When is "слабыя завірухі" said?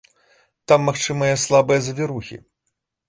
1.43-2.37